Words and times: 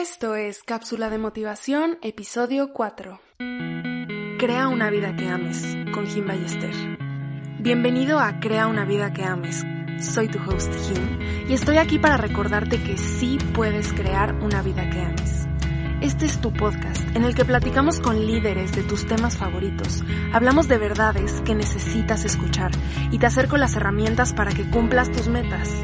Esto 0.00 0.36
es 0.36 0.62
Cápsula 0.62 1.10
de 1.10 1.18
Motivación, 1.18 1.98
episodio 2.02 2.72
4. 2.72 3.20
Crea 4.38 4.68
una 4.68 4.90
vida 4.90 5.16
que 5.16 5.28
ames, 5.28 5.76
con 5.92 6.06
Jim 6.06 6.24
Ballester. 6.24 6.72
Bienvenido 7.58 8.20
a 8.20 8.38
Crea 8.38 8.68
una 8.68 8.84
vida 8.84 9.12
que 9.12 9.24
ames. 9.24 9.64
Soy 10.00 10.28
tu 10.28 10.38
host 10.38 10.72
Jim 10.86 11.48
y 11.48 11.52
estoy 11.52 11.78
aquí 11.78 11.98
para 11.98 12.16
recordarte 12.16 12.80
que 12.80 12.96
sí 12.96 13.38
puedes 13.52 13.92
crear 13.92 14.36
una 14.36 14.62
vida 14.62 14.88
que 14.88 15.00
ames. 15.00 15.48
Este 16.00 16.26
es 16.26 16.40
tu 16.40 16.52
podcast 16.52 17.02
en 17.16 17.24
el 17.24 17.34
que 17.34 17.44
platicamos 17.44 17.98
con 17.98 18.24
líderes 18.24 18.70
de 18.76 18.84
tus 18.84 19.04
temas 19.04 19.36
favoritos, 19.36 20.04
hablamos 20.32 20.68
de 20.68 20.78
verdades 20.78 21.40
que 21.40 21.56
necesitas 21.56 22.24
escuchar 22.24 22.70
y 23.10 23.18
te 23.18 23.26
acerco 23.26 23.56
las 23.56 23.74
herramientas 23.74 24.32
para 24.32 24.52
que 24.52 24.70
cumplas 24.70 25.10
tus 25.10 25.26
metas. 25.26 25.74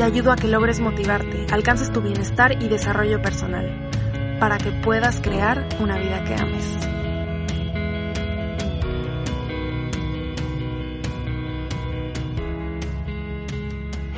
Te 0.00 0.04
ayudo 0.04 0.32
a 0.32 0.36
que 0.36 0.48
logres 0.48 0.80
motivarte, 0.80 1.46
alcances 1.52 1.92
tu 1.92 2.00
bienestar 2.00 2.62
y 2.62 2.68
desarrollo 2.68 3.20
personal, 3.20 3.90
para 4.40 4.56
que 4.56 4.72
puedas 4.82 5.20
crear 5.20 5.68
una 5.78 5.98
vida 5.98 6.24
que 6.24 6.34
ames. 6.36 6.78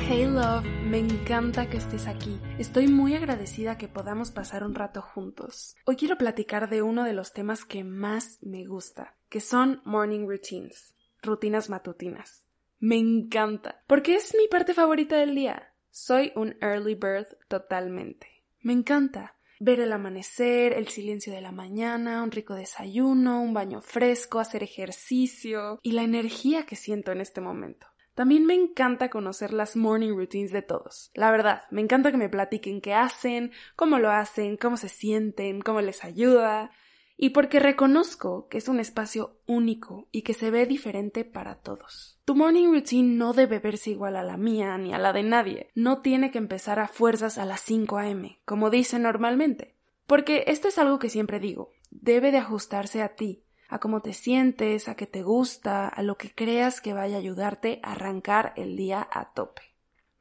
Hey 0.07 0.25
love, 0.25 0.63
me 0.85 0.99
encanta 0.99 1.69
que 1.69 1.75
estés 1.75 2.07
aquí. 2.07 2.39
Estoy 2.57 2.87
muy 2.87 3.15
agradecida 3.15 3.77
que 3.77 3.89
podamos 3.89 4.31
pasar 4.31 4.63
un 4.63 4.75
rato 4.75 5.01
juntos. 5.01 5.75
Hoy 5.85 5.97
quiero 5.97 6.17
platicar 6.17 6.69
de 6.69 6.81
uno 6.81 7.03
de 7.03 7.11
los 7.11 7.33
temas 7.33 7.65
que 7.65 7.83
más 7.83 8.39
me 8.41 8.65
gusta, 8.65 9.17
que 9.27 9.41
son 9.41 9.81
morning 9.83 10.29
routines, 10.29 10.95
rutinas 11.21 11.69
matutinas. 11.69 12.45
Me 12.79 12.97
encanta, 12.97 13.83
porque 13.85 14.15
es 14.15 14.33
mi 14.33 14.47
parte 14.47 14.73
favorita 14.73 15.17
del 15.17 15.35
día. 15.35 15.72
Soy 15.95 16.31
un 16.35 16.57
early 16.59 16.95
bird 16.95 17.27
totalmente. 17.47 18.43
Me 18.61 18.73
encanta 18.73 19.35
ver 19.59 19.79
el 19.79 19.93
amanecer, 19.93 20.73
el 20.73 20.87
silencio 20.87 21.31
de 21.31 21.39
la 21.39 21.51
mañana, 21.51 22.23
un 22.23 22.31
rico 22.31 22.55
desayuno, 22.55 23.39
un 23.43 23.53
baño 23.53 23.79
fresco, 23.79 24.39
hacer 24.39 24.63
ejercicio 24.63 25.79
y 25.83 25.91
la 25.91 26.01
energía 26.01 26.65
que 26.65 26.75
siento 26.75 27.11
en 27.11 27.21
este 27.21 27.41
momento. 27.41 27.85
También 28.15 28.47
me 28.47 28.55
encanta 28.55 29.11
conocer 29.11 29.53
las 29.53 29.75
morning 29.75 30.15
routines 30.15 30.51
de 30.51 30.63
todos. 30.63 31.11
La 31.13 31.29
verdad, 31.29 31.61
me 31.69 31.81
encanta 31.81 32.09
que 32.09 32.17
me 32.17 32.27
platiquen 32.27 32.81
qué 32.81 32.95
hacen, 32.95 33.51
cómo 33.75 33.99
lo 33.99 34.09
hacen, 34.09 34.57
cómo 34.57 34.77
se 34.77 34.89
sienten, 34.89 35.61
cómo 35.61 35.79
les 35.79 36.03
ayuda. 36.03 36.71
Y 37.17 37.29
porque 37.29 37.59
reconozco 37.59 38.47
que 38.47 38.57
es 38.57 38.67
un 38.67 38.79
espacio 38.79 39.37
único 39.45 40.07
y 40.11 40.23
que 40.23 40.33
se 40.33 40.51
ve 40.51 40.65
diferente 40.65 41.25
para 41.25 41.55
todos. 41.55 42.19
Tu 42.25 42.35
morning 42.35 42.71
routine 42.71 43.15
no 43.15 43.33
debe 43.33 43.59
verse 43.59 43.91
igual 43.91 44.15
a 44.15 44.23
la 44.23 44.37
mía 44.37 44.77
ni 44.77 44.93
a 44.93 44.97
la 44.97 45.13
de 45.13 45.23
nadie. 45.23 45.69
No 45.75 46.01
tiene 46.01 46.31
que 46.31 46.37
empezar 46.37 46.79
a 46.79 46.87
fuerzas 46.87 47.37
a 47.37 47.45
las 47.45 47.61
5 47.61 47.97
a.m., 47.97 48.39
como 48.45 48.69
dicen 48.69 49.03
normalmente. 49.03 49.75
Porque 50.07 50.45
esto 50.47 50.67
es 50.67 50.77
algo 50.77 50.99
que 50.99 51.09
siempre 51.09 51.39
digo. 51.39 51.71
Debe 51.91 52.31
de 52.31 52.39
ajustarse 52.39 53.01
a 53.01 53.15
ti, 53.15 53.43
a 53.69 53.79
cómo 53.79 54.01
te 54.01 54.13
sientes, 54.13 54.87
a 54.87 54.95
qué 54.95 55.07
te 55.07 55.23
gusta, 55.23 55.87
a 55.87 56.01
lo 56.03 56.17
que 56.17 56.33
creas 56.33 56.81
que 56.81 56.93
vaya 56.93 57.15
a 57.15 57.19
ayudarte 57.19 57.79
a 57.83 57.93
arrancar 57.93 58.53
el 58.55 58.75
día 58.75 59.07
a 59.11 59.33
tope. 59.33 59.72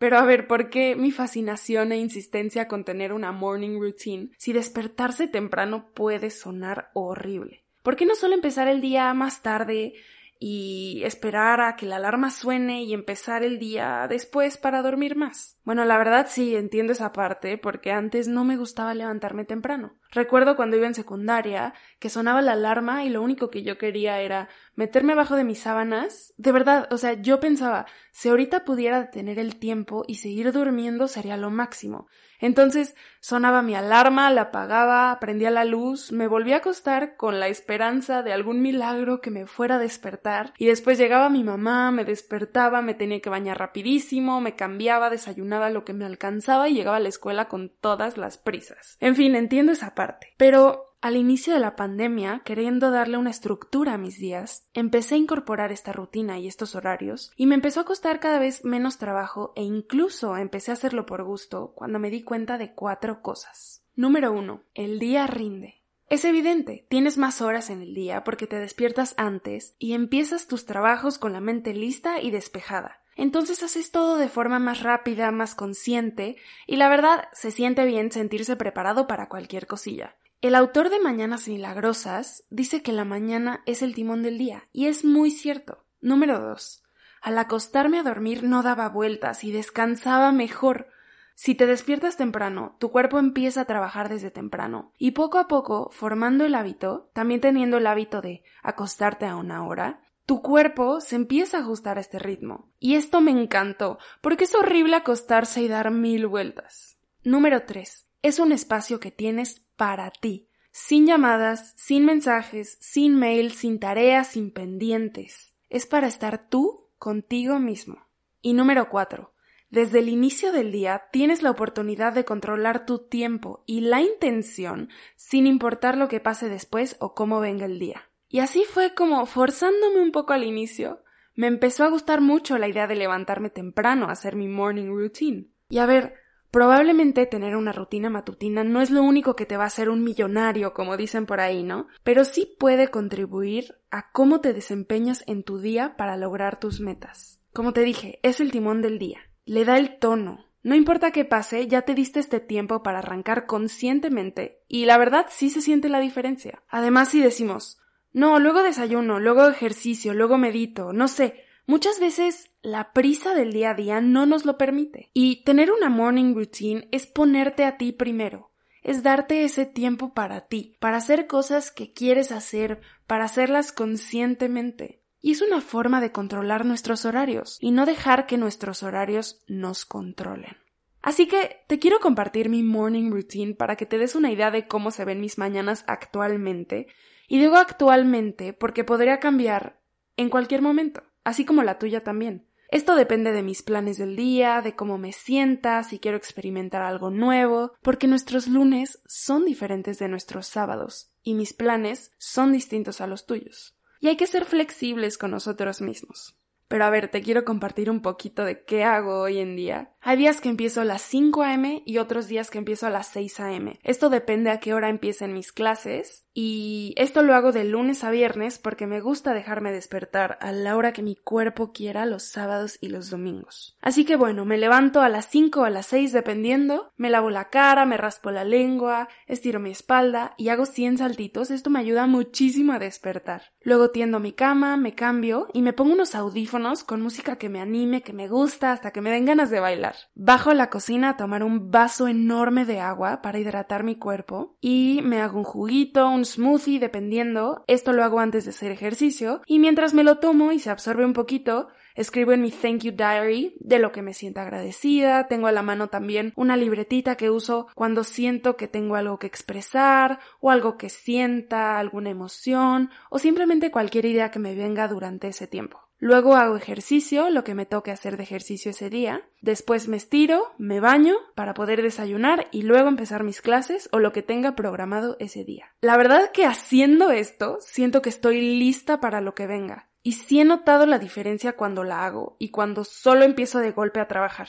Pero 0.02 0.18
a 0.18 0.24
ver, 0.24 0.48
¿por 0.48 0.68
qué 0.68 0.96
mi 0.96 1.12
fascinación 1.12 1.92
e 1.92 1.96
insistencia 1.96 2.66
con 2.66 2.82
tener 2.82 3.12
una 3.12 3.30
morning 3.30 3.78
routine 3.78 4.30
si 4.36 4.52
despertarse 4.52 5.28
temprano 5.28 5.92
puede 5.94 6.30
sonar 6.30 6.90
horrible? 6.92 7.62
¿Por 7.84 7.94
qué 7.94 8.04
no 8.04 8.16
solo 8.16 8.34
empezar 8.34 8.66
el 8.66 8.80
día 8.80 9.14
más 9.14 9.42
tarde 9.42 9.92
y 10.40 11.02
esperar 11.04 11.60
a 11.60 11.76
que 11.76 11.86
la 11.86 11.96
alarma 11.96 12.30
suene 12.30 12.82
y 12.82 12.94
empezar 12.94 13.44
el 13.44 13.60
día 13.60 14.08
después 14.08 14.56
para 14.56 14.82
dormir 14.82 15.14
más. 15.14 15.56
Bueno, 15.62 15.84
la 15.84 15.96
verdad 15.98 16.26
sí 16.28 16.56
entiendo 16.56 16.94
esa 16.94 17.12
parte 17.12 17.56
porque 17.56 17.92
antes 17.92 18.26
no 18.26 18.42
me 18.42 18.56
gustaba 18.56 18.94
levantarme 18.94 19.44
temprano. 19.44 20.00
Recuerdo 20.12 20.56
cuando 20.56 20.76
iba 20.76 20.86
en 20.86 20.94
secundaria 20.94 21.72
que 21.98 22.10
sonaba 22.10 22.42
la 22.42 22.52
alarma 22.52 23.04
y 23.04 23.08
lo 23.08 23.22
único 23.22 23.48
que 23.48 23.62
yo 23.62 23.78
quería 23.78 24.20
era 24.20 24.48
meterme 24.74 25.14
abajo 25.14 25.36
de 25.36 25.44
mis 25.44 25.60
sábanas. 25.60 26.34
De 26.36 26.52
verdad, 26.52 26.86
o 26.92 26.98
sea, 26.98 27.14
yo 27.14 27.40
pensaba, 27.40 27.86
si 28.10 28.28
ahorita 28.28 28.64
pudiera 28.64 29.10
tener 29.10 29.38
el 29.38 29.56
tiempo 29.56 30.04
y 30.06 30.16
seguir 30.16 30.52
durmiendo 30.52 31.08
sería 31.08 31.38
lo 31.38 31.50
máximo. 31.50 32.08
Entonces 32.40 32.96
sonaba 33.20 33.62
mi 33.62 33.76
alarma, 33.76 34.28
la 34.30 34.42
apagaba, 34.42 35.16
prendía 35.20 35.50
la 35.50 35.64
luz, 35.64 36.10
me 36.10 36.26
volví 36.26 36.52
a 36.52 36.56
acostar 36.56 37.16
con 37.16 37.38
la 37.38 37.46
esperanza 37.46 38.24
de 38.24 38.32
algún 38.32 38.60
milagro 38.60 39.20
que 39.20 39.30
me 39.30 39.46
fuera 39.46 39.76
a 39.76 39.78
despertar 39.78 40.52
y 40.58 40.66
después 40.66 40.98
llegaba 40.98 41.30
mi 41.30 41.44
mamá, 41.44 41.92
me 41.92 42.04
despertaba, 42.04 42.82
me 42.82 42.94
tenía 42.94 43.20
que 43.20 43.30
bañar 43.30 43.60
rapidísimo, 43.60 44.40
me 44.40 44.56
cambiaba, 44.56 45.08
desayunaba 45.08 45.70
lo 45.70 45.84
que 45.84 45.92
me 45.92 46.04
alcanzaba 46.04 46.68
y 46.68 46.74
llegaba 46.74 46.96
a 46.96 47.00
la 47.00 47.08
escuela 47.08 47.46
con 47.46 47.70
todas 47.80 48.18
las 48.18 48.38
prisas. 48.38 48.96
En 48.98 49.14
fin, 49.14 49.36
entiendo 49.36 49.70
esa 49.70 49.94
parte. 49.94 50.01
Pero 50.36 50.96
al 51.02 51.16
inicio 51.16 51.52
de 51.52 51.58
la 51.58 51.74
pandemia, 51.74 52.42
queriendo 52.44 52.92
darle 52.92 53.18
una 53.18 53.30
estructura 53.30 53.94
a 53.94 53.98
mis 53.98 54.18
días, 54.18 54.68
empecé 54.72 55.16
a 55.16 55.18
incorporar 55.18 55.72
esta 55.72 55.92
rutina 55.92 56.38
y 56.38 56.46
estos 56.46 56.76
horarios, 56.76 57.32
y 57.36 57.46
me 57.46 57.56
empezó 57.56 57.80
a 57.80 57.84
costar 57.84 58.20
cada 58.20 58.38
vez 58.38 58.64
menos 58.64 58.98
trabajo 58.98 59.52
e 59.56 59.64
incluso 59.64 60.36
empecé 60.36 60.70
a 60.70 60.74
hacerlo 60.74 61.04
por 61.04 61.24
gusto 61.24 61.72
cuando 61.74 61.98
me 61.98 62.08
di 62.08 62.22
cuenta 62.22 62.56
de 62.56 62.72
cuatro 62.72 63.20
cosas. 63.20 63.84
Número 63.96 64.32
uno, 64.32 64.62
el 64.74 65.00
día 65.00 65.26
rinde. 65.26 65.82
Es 66.08 66.24
evidente, 66.24 66.86
tienes 66.88 67.18
más 67.18 67.42
horas 67.42 67.68
en 67.70 67.82
el 67.82 67.94
día 67.94 68.22
porque 68.22 68.46
te 68.46 68.60
despiertas 68.60 69.14
antes 69.16 69.74
y 69.80 69.94
empiezas 69.94 70.46
tus 70.46 70.66
trabajos 70.66 71.18
con 71.18 71.32
la 71.32 71.40
mente 71.40 71.74
lista 71.74 72.20
y 72.20 72.30
despejada. 72.30 73.01
Entonces 73.16 73.62
haces 73.62 73.90
todo 73.90 74.16
de 74.16 74.28
forma 74.28 74.58
más 74.58 74.82
rápida, 74.82 75.30
más 75.30 75.54
consciente, 75.54 76.36
y 76.66 76.76
la 76.76 76.88
verdad 76.88 77.28
se 77.32 77.50
siente 77.50 77.84
bien 77.84 78.10
sentirse 78.10 78.56
preparado 78.56 79.06
para 79.06 79.28
cualquier 79.28 79.66
cosilla. 79.66 80.16
El 80.40 80.54
autor 80.54 80.90
de 80.90 80.98
Mañanas 80.98 81.46
Milagrosas 81.46 82.44
dice 82.50 82.82
que 82.82 82.92
la 82.92 83.04
mañana 83.04 83.62
es 83.64 83.82
el 83.82 83.94
timón 83.94 84.22
del 84.22 84.38
día, 84.38 84.68
y 84.72 84.86
es 84.86 85.04
muy 85.04 85.30
cierto. 85.30 85.84
Número 86.00 86.40
2. 86.40 86.82
Al 87.22 87.38
acostarme 87.38 88.00
a 88.00 88.02
dormir 88.02 88.42
no 88.42 88.64
daba 88.64 88.88
vueltas 88.88 89.44
y 89.44 89.52
descansaba 89.52 90.32
mejor. 90.32 90.88
Si 91.36 91.54
te 91.54 91.66
despiertas 91.66 92.16
temprano, 92.16 92.76
tu 92.80 92.90
cuerpo 92.90 93.20
empieza 93.20 93.60
a 93.60 93.64
trabajar 93.66 94.08
desde 94.08 94.32
temprano, 94.32 94.92
y 94.98 95.12
poco 95.12 95.38
a 95.38 95.46
poco, 95.46 95.90
formando 95.92 96.44
el 96.44 96.56
hábito, 96.56 97.10
también 97.14 97.40
teniendo 97.40 97.76
el 97.76 97.86
hábito 97.86 98.20
de 98.20 98.42
acostarte 98.64 99.26
a 99.26 99.36
una 99.36 99.64
hora, 99.64 100.02
tu 100.26 100.40
cuerpo 100.42 101.00
se 101.00 101.16
empieza 101.16 101.58
a 101.58 101.60
ajustar 101.60 101.98
a 101.98 102.00
este 102.00 102.18
ritmo. 102.18 102.70
Y 102.78 102.94
esto 102.94 103.20
me 103.20 103.30
encantó, 103.30 103.98
porque 104.20 104.44
es 104.44 104.54
horrible 104.54 104.96
acostarse 104.96 105.62
y 105.62 105.68
dar 105.68 105.90
mil 105.90 106.26
vueltas. 106.26 106.96
Número 107.24 107.64
3. 107.64 108.06
Es 108.22 108.38
un 108.38 108.52
espacio 108.52 109.00
que 109.00 109.10
tienes 109.10 109.64
para 109.76 110.10
ti, 110.10 110.48
sin 110.70 111.06
llamadas, 111.06 111.74
sin 111.76 112.04
mensajes, 112.04 112.78
sin 112.80 113.16
mail, 113.16 113.52
sin 113.52 113.80
tareas, 113.80 114.28
sin 114.28 114.52
pendientes. 114.52 115.54
Es 115.68 115.86
para 115.86 116.06
estar 116.06 116.48
tú 116.48 116.88
contigo 116.98 117.58
mismo. 117.58 118.06
Y 118.40 118.54
número 118.54 118.88
cuatro, 118.88 119.34
desde 119.70 120.00
el 120.00 120.08
inicio 120.08 120.52
del 120.52 120.70
día 120.70 121.04
tienes 121.12 121.42
la 121.42 121.50
oportunidad 121.50 122.12
de 122.12 122.24
controlar 122.24 122.86
tu 122.86 122.98
tiempo 122.98 123.64
y 123.66 123.80
la 123.80 124.02
intención 124.02 124.90
sin 125.16 125.46
importar 125.46 125.96
lo 125.96 126.08
que 126.08 126.20
pase 126.20 126.48
después 126.48 126.96
o 127.00 127.14
cómo 127.14 127.40
venga 127.40 127.64
el 127.64 127.78
día. 127.78 128.11
Y 128.32 128.40
así 128.40 128.64
fue 128.64 128.94
como, 128.94 129.24
forzándome 129.26 130.00
un 130.00 130.10
poco 130.10 130.32
al 130.32 130.42
inicio, 130.42 131.04
me 131.34 131.46
empezó 131.46 131.84
a 131.84 131.90
gustar 131.90 132.22
mucho 132.22 132.56
la 132.56 132.66
idea 132.66 132.86
de 132.86 132.96
levantarme 132.96 133.50
temprano 133.50 134.06
a 134.06 134.12
hacer 134.12 134.36
mi 134.36 134.48
morning 134.48 134.88
routine. 134.88 135.50
Y 135.68 135.78
a 135.78 135.86
ver, 135.86 136.14
Probablemente 136.52 137.24
tener 137.24 137.56
una 137.56 137.72
rutina 137.72 138.10
matutina 138.10 138.62
no 138.62 138.82
es 138.82 138.90
lo 138.90 139.02
único 139.02 139.34
que 139.34 139.46
te 139.46 139.56
va 139.56 139.64
a 139.64 139.68
hacer 139.68 139.88
un 139.88 140.04
millonario, 140.04 140.74
como 140.74 140.98
dicen 140.98 141.24
por 141.24 141.40
ahí, 141.40 141.62
¿no? 141.62 141.86
Pero 142.04 142.26
sí 142.26 142.44
puede 142.58 142.88
contribuir 142.88 143.78
a 143.90 144.12
cómo 144.12 144.42
te 144.42 144.52
desempeñas 144.52 145.24
en 145.26 145.44
tu 145.44 145.60
día 145.60 145.96
para 145.96 146.18
lograr 146.18 146.60
tus 146.60 146.78
metas. 146.78 147.40
Como 147.54 147.72
te 147.72 147.80
dije, 147.80 148.20
es 148.22 148.38
el 148.38 148.52
timón 148.52 148.82
del 148.82 148.98
día. 148.98 149.20
Le 149.46 149.64
da 149.64 149.78
el 149.78 149.98
tono. 149.98 150.44
No 150.62 150.74
importa 150.74 151.10
qué 151.10 151.24
pase, 151.24 151.68
ya 151.68 151.82
te 151.82 151.94
diste 151.94 152.20
este 152.20 152.38
tiempo 152.38 152.82
para 152.82 152.98
arrancar 152.98 153.46
conscientemente 153.46 154.60
y 154.68 154.84
la 154.84 154.98
verdad 154.98 155.28
sí 155.30 155.48
se 155.48 155.62
siente 155.62 155.88
la 155.88 156.00
diferencia. 156.00 156.62
Además, 156.68 157.08
si 157.08 157.22
decimos, 157.22 157.81
no, 158.12 158.38
luego 158.38 158.62
desayuno, 158.62 159.20
luego 159.20 159.48
ejercicio, 159.48 160.14
luego 160.14 160.38
medito, 160.38 160.92
no 160.92 161.08
sé, 161.08 161.44
Muchas 161.66 162.00
veces 162.00 162.50
la 162.60 162.92
prisa 162.92 163.34
del 163.34 163.52
día 163.52 163.70
a 163.70 163.74
día 163.74 164.00
no 164.00 164.26
nos 164.26 164.44
lo 164.44 164.58
permite. 164.58 165.10
Y 165.14 165.44
tener 165.44 165.70
una 165.70 165.88
morning 165.88 166.34
routine 166.34 166.88
es 166.90 167.06
ponerte 167.06 167.64
a 167.64 167.76
ti 167.76 167.92
primero, 167.92 168.50
es 168.82 169.02
darte 169.02 169.44
ese 169.44 169.64
tiempo 169.64 170.12
para 170.12 170.48
ti, 170.48 170.76
para 170.80 170.96
hacer 170.96 171.26
cosas 171.26 171.70
que 171.70 171.92
quieres 171.92 172.32
hacer, 172.32 172.80
para 173.06 173.24
hacerlas 173.24 173.72
conscientemente. 173.72 175.02
Y 175.20 175.32
es 175.32 175.40
una 175.40 175.60
forma 175.60 176.00
de 176.00 176.10
controlar 176.10 176.66
nuestros 176.66 177.04
horarios 177.04 177.58
y 177.60 177.70
no 177.70 177.86
dejar 177.86 178.26
que 178.26 178.38
nuestros 178.38 178.82
horarios 178.82 179.40
nos 179.46 179.84
controlen. 179.84 180.56
Así 181.02 181.26
que 181.26 181.64
te 181.66 181.78
quiero 181.78 182.00
compartir 182.00 182.48
mi 182.48 182.62
morning 182.62 183.10
routine 183.10 183.54
para 183.54 183.76
que 183.76 183.86
te 183.86 183.98
des 183.98 184.14
una 184.14 184.30
idea 184.30 184.50
de 184.50 184.66
cómo 184.66 184.90
se 184.90 185.04
ven 185.04 185.20
mis 185.20 185.36
mañanas 185.36 185.84
actualmente. 185.86 186.86
Y 187.28 187.38
digo 187.38 187.56
actualmente 187.56 188.52
porque 188.52 188.84
podría 188.84 189.18
cambiar 189.18 189.80
en 190.16 190.30
cualquier 190.30 190.62
momento 190.62 191.02
así 191.24 191.44
como 191.44 191.62
la 191.62 191.78
tuya 191.78 192.02
también. 192.02 192.48
Esto 192.68 192.94
depende 192.96 193.32
de 193.32 193.42
mis 193.42 193.62
planes 193.62 193.98
del 193.98 194.16
día, 194.16 194.62
de 194.62 194.74
cómo 194.74 194.96
me 194.96 195.12
sienta, 195.12 195.82
si 195.82 195.98
quiero 195.98 196.16
experimentar 196.16 196.80
algo 196.80 197.10
nuevo, 197.10 197.72
porque 197.82 198.06
nuestros 198.06 198.48
lunes 198.48 199.02
son 199.06 199.44
diferentes 199.44 199.98
de 199.98 200.08
nuestros 200.08 200.46
sábados 200.46 201.12
y 201.22 201.34
mis 201.34 201.52
planes 201.52 202.12
son 202.16 202.52
distintos 202.52 203.02
a 203.02 203.06
los 203.06 203.26
tuyos. 203.26 203.76
Y 204.00 204.08
hay 204.08 204.16
que 204.16 204.26
ser 204.26 204.46
flexibles 204.46 205.18
con 205.18 205.32
nosotros 205.32 205.82
mismos. 205.82 206.38
Pero 206.72 206.86
a 206.86 206.90
ver, 206.90 207.08
te 207.08 207.20
quiero 207.20 207.44
compartir 207.44 207.90
un 207.90 208.00
poquito 208.00 208.46
de 208.46 208.64
qué 208.64 208.82
hago 208.82 209.20
hoy 209.20 209.40
en 209.40 209.56
día. 209.56 209.92
Hay 210.00 210.16
días 210.16 210.40
que 210.40 210.48
empiezo 210.48 210.80
a 210.80 210.86
las 210.86 211.02
5 211.02 211.42
a.m. 211.42 211.82
y 211.84 211.98
otros 211.98 212.28
días 212.28 212.50
que 212.50 212.56
empiezo 212.56 212.86
a 212.86 212.90
las 212.90 213.08
6 213.08 213.40
a.m. 213.40 213.78
Esto 213.82 214.08
depende 214.08 214.48
a 214.48 214.58
qué 214.58 214.72
hora 214.72 214.88
empiecen 214.88 215.34
mis 215.34 215.52
clases 215.52 216.24
y 216.34 216.94
esto 216.96 217.22
lo 217.22 217.34
hago 217.34 217.52
de 217.52 217.64
lunes 217.64 218.04
a 218.04 218.10
viernes 218.10 218.58
porque 218.58 218.86
me 218.86 219.00
gusta 219.00 219.34
dejarme 219.34 219.70
despertar 219.70 220.38
a 220.40 220.52
la 220.52 220.76
hora 220.76 220.92
que 220.92 221.02
mi 221.02 221.14
cuerpo 221.14 221.72
quiera 221.72 222.06
los 222.06 222.22
sábados 222.22 222.78
y 222.80 222.88
los 222.88 223.10
domingos. 223.10 223.76
Así 223.82 224.04
que 224.04 224.16
bueno, 224.16 224.44
me 224.44 224.56
levanto 224.56 225.02
a 225.02 225.08
las 225.08 225.28
5 225.28 225.60
o 225.60 225.64
a 225.64 225.70
las 225.70 225.86
6 225.86 226.12
dependiendo, 226.12 226.92
me 226.96 227.10
lavo 227.10 227.30
la 227.30 227.50
cara, 227.50 227.84
me 227.84 227.96
raspo 227.96 228.30
la 228.30 228.44
lengua, 228.44 229.08
estiro 229.26 229.60
mi 229.60 229.70
espalda 229.70 230.34
y 230.38 230.48
hago 230.48 230.64
100 230.64 230.98
saltitos. 230.98 231.50
Esto 231.50 231.68
me 231.68 231.80
ayuda 231.80 232.06
muchísimo 232.06 232.72
a 232.72 232.78
despertar. 232.78 233.42
Luego 233.60 233.90
tiendo 233.90 234.18
mi 234.18 234.32
cama, 234.32 234.76
me 234.76 234.94
cambio 234.94 235.48
y 235.52 235.62
me 235.62 235.72
pongo 235.72 235.92
unos 235.92 236.14
audífonos 236.14 236.82
con 236.82 237.00
música 237.00 237.36
que 237.36 237.48
me 237.48 237.60
anime, 237.60 238.02
que 238.02 238.12
me 238.12 238.28
gusta, 238.28 238.72
hasta 238.72 238.90
que 238.90 239.00
me 239.00 239.10
den 239.10 239.24
ganas 239.24 239.50
de 239.50 239.60
bailar. 239.60 239.94
Bajo 240.14 240.50
a 240.50 240.54
la 240.54 240.70
cocina 240.70 241.10
a 241.10 241.16
tomar 241.16 241.44
un 241.44 241.70
vaso 241.70 242.08
enorme 242.08 242.64
de 242.64 242.80
agua 242.80 243.22
para 243.22 243.38
hidratar 243.38 243.84
mi 243.84 243.96
cuerpo 243.96 244.56
y 244.60 245.00
me 245.04 245.20
hago 245.20 245.38
un 245.38 245.44
juguito, 245.44 246.08
un 246.08 246.21
smoothie, 246.24 246.78
dependiendo. 246.78 247.64
Esto 247.66 247.92
lo 247.92 248.04
hago 248.04 248.20
antes 248.20 248.44
de 248.44 248.50
hacer 248.50 248.70
ejercicio 248.70 249.42
y 249.46 249.58
mientras 249.58 249.94
me 249.94 250.04
lo 250.04 250.18
tomo 250.18 250.52
y 250.52 250.58
se 250.58 250.70
absorbe 250.70 251.04
un 251.04 251.12
poquito, 251.12 251.68
Escribo 251.94 252.32
en 252.32 252.40
mi 252.40 252.50
thank 252.50 252.82
you 252.82 252.92
diary 252.92 253.54
de 253.60 253.78
lo 253.78 253.92
que 253.92 254.02
me 254.02 254.14
siento 254.14 254.40
agradecida. 254.40 255.28
Tengo 255.28 255.46
a 255.46 255.52
la 255.52 255.62
mano 255.62 255.88
también 255.88 256.32
una 256.36 256.56
libretita 256.56 257.16
que 257.16 257.30
uso 257.30 257.66
cuando 257.74 258.04
siento 258.04 258.56
que 258.56 258.68
tengo 258.68 258.96
algo 258.96 259.18
que 259.18 259.26
expresar 259.26 260.18
o 260.40 260.50
algo 260.50 260.78
que 260.78 260.88
sienta, 260.88 261.78
alguna 261.78 262.10
emoción 262.10 262.90
o 263.10 263.18
simplemente 263.18 263.70
cualquier 263.70 264.06
idea 264.06 264.30
que 264.30 264.38
me 264.38 264.54
venga 264.54 264.88
durante 264.88 265.28
ese 265.28 265.46
tiempo. 265.46 265.91
Luego 266.02 266.34
hago 266.34 266.56
ejercicio, 266.56 267.30
lo 267.30 267.44
que 267.44 267.54
me 267.54 267.64
toque 267.64 267.92
hacer 267.92 268.16
de 268.16 268.24
ejercicio 268.24 268.72
ese 268.72 268.90
día. 268.90 269.22
Después 269.40 269.86
me 269.86 269.96
estiro, 269.96 270.52
me 270.58 270.80
baño 270.80 271.14
para 271.36 271.54
poder 271.54 271.80
desayunar 271.80 272.48
y 272.50 272.62
luego 272.62 272.88
empezar 272.88 273.22
mis 273.22 273.40
clases 273.40 273.88
o 273.92 274.00
lo 274.00 274.10
que 274.10 274.24
tenga 274.24 274.56
programado 274.56 275.16
ese 275.20 275.44
día. 275.44 275.66
La 275.80 275.96
verdad 275.96 276.32
que 276.32 276.44
haciendo 276.44 277.12
esto 277.12 277.58
siento 277.60 278.02
que 278.02 278.08
estoy 278.08 278.40
lista 278.40 278.98
para 278.98 279.20
lo 279.20 279.36
que 279.36 279.46
venga. 279.46 279.90
Y 280.02 280.14
sí 280.14 280.40
he 280.40 280.44
notado 280.44 280.86
la 280.86 280.98
diferencia 280.98 281.52
cuando 281.52 281.84
la 281.84 282.04
hago 282.04 282.34
y 282.40 282.48
cuando 282.48 282.82
solo 282.82 283.24
empiezo 283.24 283.60
de 283.60 283.70
golpe 283.70 284.00
a 284.00 284.08
trabajar. 284.08 284.48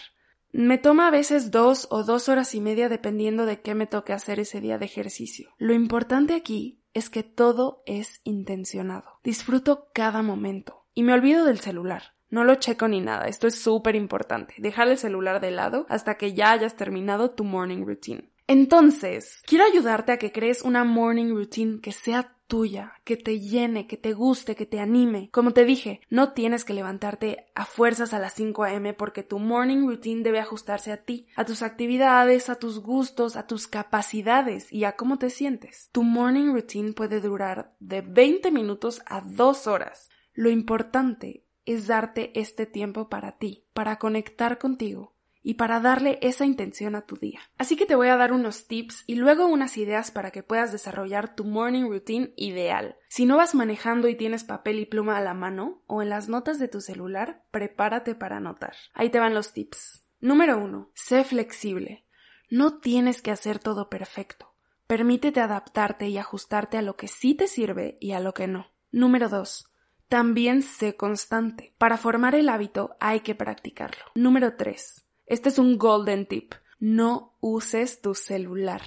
Me 0.52 0.80
toma 0.80 1.08
a 1.08 1.12
veces 1.12 1.52
dos 1.52 1.86
o 1.92 2.04
dos 2.04 2.30
horas 2.30 2.56
y 2.56 2.62
media 2.62 2.90
dependiendo 2.90 3.46
de 3.46 3.62
qué 3.62 3.76
me 3.76 3.86
toque 3.86 4.14
hacer 4.14 4.40
ese 4.40 4.60
día 4.60 4.80
de 4.80 4.86
ejercicio. 4.86 5.52
Lo 5.60 5.76
importante 5.76 6.34
aquí 6.34 6.82
es 6.96 7.12
que 7.12 7.22
todo 7.22 7.84
es 7.86 8.22
intencionado. 8.24 9.20
Disfruto 9.24 9.90
cada 9.94 10.24
momento. 10.24 10.83
Y 10.94 11.04
me 11.04 11.14
olvido 11.14 11.46
del 11.46 11.60
celular. 11.60 12.14
No 12.30 12.44
lo 12.44 12.56
checo 12.56 12.88
ni 12.88 13.00
nada. 13.00 13.28
Esto 13.28 13.48
es 13.48 13.56
súper 13.56 13.96
importante. 13.96 14.56
Dejar 14.58 14.88
el 14.88 14.98
celular 14.98 15.40
de 15.40 15.52
lado 15.52 15.86
hasta 15.90 16.16
que 16.16 16.34
ya 16.34 16.52
hayas 16.52 16.76
terminado 16.76 17.32
tu 17.32 17.44
morning 17.44 17.86
routine. 17.86 18.32
Entonces, 18.48 19.42
quiero 19.46 19.66
ayudarte 19.66 20.12
a 20.12 20.18
que 20.18 20.32
crees 20.32 20.64
una 20.64 20.84
morning 20.84 21.34
routine 21.34 21.80
que 21.80 21.92
sea 21.92 22.36
tuya, 22.48 22.94
que 23.04 23.18
te 23.18 23.40
llene, 23.40 23.88
que 23.88 23.98
te 23.98 24.14
guste, 24.14 24.56
que 24.56 24.66
te 24.66 24.80
anime. 24.80 25.30
Como 25.32 25.54
te 25.54 25.66
dije, 25.66 26.02
no 26.10 26.34
tienes 26.34 26.66
que 26.66 26.74
levantarte 26.74 27.46
a 27.56 27.66
fuerzas 27.66 28.14
a 28.14 28.20
las 28.20 28.34
5 28.34 28.64
a.m. 28.64 28.94
porque 28.94 29.24
tu 29.24 29.40
morning 29.40 29.88
routine 29.88 30.24
debe 30.24 30.40
ajustarse 30.40 30.92
a 30.92 30.98
ti, 30.98 31.28
a 31.36 31.46
tus 31.46 31.62
actividades, 31.64 32.50
a 32.50 32.56
tus 32.56 32.80
gustos, 32.80 33.38
a 33.38 33.48
tus 33.48 33.68
capacidades 33.68 34.72
y 34.72 34.84
a 34.84 34.96
cómo 34.96 35.18
te 35.18 35.30
sientes. 35.30 35.90
Tu 35.92 36.04
morning 36.04 36.54
routine 36.54 36.94
puede 36.94 37.22
durar 37.22 37.74
de 37.80 38.02
20 38.02 38.52
minutos 38.52 39.02
a 39.06 39.22
2 39.22 39.68
horas. 39.68 40.10
Lo 40.34 40.50
importante 40.50 41.46
es 41.66 41.88
darte 41.88 42.38
este 42.40 42.66
tiempo 42.66 43.10
para 43.10 43.38
ti, 43.38 43.66
para 43.74 43.98
conectar 43.98 44.58
contigo 44.58 45.14
y 45.44 45.56
para 45.56 45.80
darle 45.80 46.18
esa 46.22 46.46
intención 46.46 46.96
a 46.96 47.06
tu 47.06 47.18
día. 47.18 47.42
Así 47.58 47.76
que 47.76 47.86
te 47.86 47.96
voy 47.96 48.08
a 48.08 48.16
dar 48.16 48.32
unos 48.32 48.68
tips 48.68 49.04
y 49.06 49.16
luego 49.16 49.46
unas 49.46 49.78
ideas 49.78 50.10
para 50.10 50.32
que 50.32 50.42
puedas 50.42 50.72
desarrollar 50.72 51.36
tu 51.36 51.44
morning 51.44 51.84
routine 51.84 52.34
ideal. 52.38 52.96
Si 53.10 53.26
no 53.26 53.38
vas 53.38 53.54
manejando 53.54 54.08
y 54.08 54.16
tienes 54.16 54.44
papel 54.44 54.80
y 54.80 54.86
pluma 54.86 55.18
a 55.18 55.22
la 55.22 55.34
mano 55.34 55.84
o 55.86 56.02
en 56.02 56.10
las 56.10 56.30
notas 56.30 56.60
de 56.60 56.70
tu 56.70 56.82
celular, 56.82 57.44
prepárate 57.52 58.16
para 58.16 58.38
anotar. 58.38 58.74
Ahí 58.94 59.10
te 59.10 59.20
van 59.20 59.34
los 59.34 59.54
tips. 59.54 60.06
Número 60.20 60.58
1. 60.58 60.90
Sé 60.94 61.26
flexible. 61.26 62.06
No 62.50 62.80
tienes 62.80 63.22
que 63.22 63.32
hacer 63.32 63.60
todo 63.60 63.90
perfecto. 63.90 64.54
Permítete 64.88 65.42
adaptarte 65.42 66.08
y 66.08 66.18
ajustarte 66.18 66.78
a 66.78 66.82
lo 66.82 66.96
que 66.96 67.08
sí 67.08 67.36
te 67.36 67.48
sirve 67.48 67.98
y 68.00 68.14
a 68.14 68.20
lo 68.20 68.34
que 68.34 68.48
no. 68.48 68.72
Número 68.92 69.28
2. 69.28 69.73
También 70.10 70.62
sé 70.62 70.96
constante. 70.96 71.74
Para 71.78 71.98
formar 71.98 72.36
el 72.36 72.50
hábito 72.50 72.96
hay 73.00 73.22
que 73.22 73.36
practicarlo. 73.36 74.04
Número 74.16 74.56
3. 74.56 75.06
Este 75.26 75.50
es 75.50 75.60
un 75.60 75.78
golden 75.78 76.28
tip. 76.28 76.54
No 76.80 77.38
uses 77.40 78.02
tu 78.02 78.14
celular. 78.14 78.82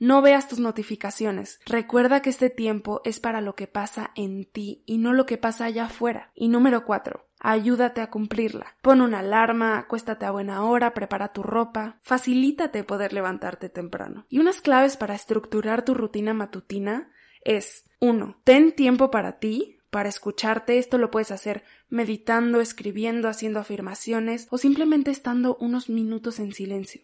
No 0.00 0.22
veas 0.22 0.46
tus 0.46 0.60
notificaciones. 0.60 1.58
Recuerda 1.66 2.22
que 2.22 2.30
este 2.30 2.50
tiempo 2.50 3.00
es 3.04 3.18
para 3.18 3.40
lo 3.40 3.56
que 3.56 3.66
pasa 3.66 4.12
en 4.14 4.44
ti 4.44 4.84
y 4.86 4.98
no 4.98 5.12
lo 5.12 5.26
que 5.26 5.38
pasa 5.38 5.64
allá 5.64 5.86
afuera. 5.86 6.30
Y 6.36 6.48
número 6.48 6.84
4. 6.84 7.26
Ayúdate 7.40 8.00
a 8.00 8.10
cumplirla. 8.10 8.76
Pon 8.80 9.00
una 9.00 9.20
alarma, 9.20 9.76
acuéstate 9.78 10.24
a 10.24 10.30
buena 10.30 10.62
hora, 10.62 10.94
prepara 10.94 11.32
tu 11.32 11.42
ropa. 11.42 11.98
Facilítate 12.02 12.84
poder 12.84 13.12
levantarte 13.12 13.68
temprano. 13.68 14.24
Y 14.28 14.38
unas 14.38 14.60
claves 14.60 14.96
para 14.96 15.16
estructurar 15.16 15.84
tu 15.84 15.94
rutina 15.94 16.32
matutina 16.32 17.10
es 17.42 17.88
1. 18.00 18.40
Ten 18.44 18.72
tiempo 18.76 19.10
para 19.10 19.38
ti, 19.40 19.77
para 19.90 20.08
escucharte. 20.08 20.78
Esto 20.78 20.98
lo 20.98 21.10
puedes 21.10 21.30
hacer 21.30 21.64
meditando, 21.88 22.60
escribiendo, 22.60 23.28
haciendo 23.28 23.60
afirmaciones 23.60 24.48
o 24.50 24.58
simplemente 24.58 25.10
estando 25.10 25.56
unos 25.60 25.88
minutos 25.88 26.38
en 26.38 26.52
silencio. 26.52 27.02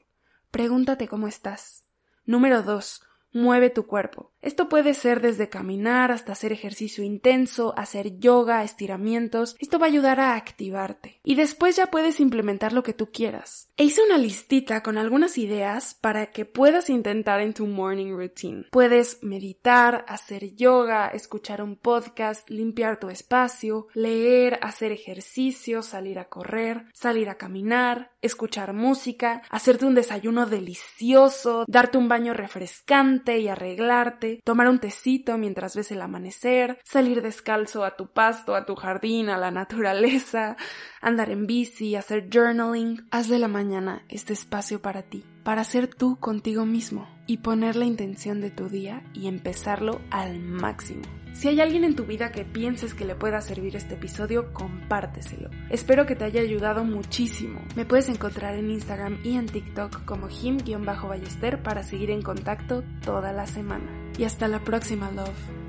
Pregúntate 0.51 1.09
cómo 1.09 1.27
estás. 1.27 1.87
Número 2.25 2.63
2. 2.63 3.03
Mueve 3.33 3.71
tu 3.71 3.87
cuerpo. 3.87 4.34
Esto 4.45 4.69
puede 4.69 4.95
ser 4.95 5.21
desde 5.21 5.49
caminar 5.49 6.13
hasta 6.13 6.33
hacer 6.33 6.53
ejercicio 6.53 7.03
intenso, 7.03 7.75
hacer 7.77 8.19
yoga, 8.19 8.63
estiramientos. 8.63 9.57
Esto 9.59 9.79
va 9.79 9.87
a 9.87 9.89
ayudar 9.89 10.21
a 10.21 10.35
activarte. 10.37 11.19
Y 11.25 11.35
después 11.35 11.77
ya 11.77 11.91
puedes 11.91 12.21
implementar 12.21 12.73
lo 12.73 12.83
que 12.83 12.93
tú 12.93 13.11
quieras. 13.11 13.71
E 13.77 13.85
hice 13.85 14.03
una 14.03 14.19
listita 14.19 14.83
con 14.83 14.99
algunas 14.99 15.39
ideas 15.39 15.95
para 15.95 16.31
que 16.31 16.45
puedas 16.45 16.91
intentar 16.91 17.41
en 17.41 17.55
tu 17.55 17.67
morning 17.67 18.13
routine. 18.13 18.67
Puedes 18.71 19.23
meditar, 19.23 20.05
hacer 20.09 20.55
yoga, 20.55 21.09
escuchar 21.09 21.63
un 21.63 21.77
podcast, 21.77 22.49
limpiar 22.51 23.01
tu 23.01 23.09
espacio, 23.09 23.89
leer, 23.95 24.59
hacer 24.63 24.93
ejercicio, 24.93 25.83
salir 25.83 26.19
a 26.19 26.29
correr, 26.29 26.87
salir 26.93 27.31
a 27.31 27.37
caminar, 27.37 28.13
escuchar 28.21 28.75
música, 28.75 29.43
hacerte 29.51 29.87
un 29.87 29.95
desayuno 29.95 30.47
delicioso, 30.47 31.65
darte 31.67 31.99
un 31.99 32.09
baño 32.09 32.35
refrescante, 32.35 33.39
y 33.39 33.49
arreglarte, 33.49 34.34
tomar 34.45 34.69
un 34.69 34.79
tecito 34.79 35.39
mientras 35.39 35.77
ves 35.77 35.93
el 35.93 36.03
amanecer, 36.03 36.79
salir 36.85 37.23
descalzo 37.23 37.85
a 37.85 37.97
tu 37.97 38.09
pasto, 38.09 38.55
a 38.55 38.67
tu 38.67 38.75
jardín, 38.75 39.29
a 39.29 39.39
la 39.39 39.51
naturaleza, 39.51 40.57
andar 41.01 41.31
en 41.31 41.47
bici, 41.47 41.97
hacer 41.97 42.29
journaling. 42.33 43.07
Haz 43.11 43.29
de 43.29 43.39
la 43.39 43.49
mañana 43.49 44.05
este 44.09 44.33
espacio 44.33 44.81
para 44.81 45.03
ti, 45.03 45.25
para 45.43 45.65
ser 45.65 45.89
tú 45.89 46.19
contigo 46.19 46.65
mismo 46.67 47.09
y 47.27 47.39
poner 47.39 47.77
la 47.77 47.85
intención 47.85 48.41
de 48.41 48.51
tu 48.51 48.69
día 48.69 49.03
y 49.15 49.29
empezarlo 49.29 50.01
al 50.11 50.41
máximo. 50.41 51.03
Si 51.35 51.49
hay 51.49 51.61
alguien 51.61 51.83
en 51.83 51.97
tu 51.97 52.05
vida 52.05 52.31
que 52.31 52.45
pienses 52.45 52.95
que 52.95 53.05
le 53.05 53.17
pueda 53.17 53.41
servir 53.41 53.75
este 53.75 53.95
episodio, 53.95 54.53
compárteselo. 54.53 55.51
Espero 55.69 56.07
que 56.07 56.15
te 56.15 56.25
haya 56.25 56.41
ayudado 56.41 56.85
muchísimo. 56.85 57.61
Me 57.75 57.85
puedes 57.85 58.09
encontrar 58.09 58.55
en 58.55 58.71
Instagram 58.71 59.19
y 59.25 59.37
en 59.37 59.47
TikTok 59.47 60.05
como 60.05 60.29
him-ballester 60.29 61.61
para 61.63 61.83
seguir 61.83 62.13
en 62.13 62.23
contacto 62.23 62.85
toda 63.05 63.33
la 63.33 63.49
semana. 63.49 64.04
Y 64.19 64.25
hasta 64.25 64.49
la 64.49 64.61
próxima, 64.61 65.11
love. 65.11 65.64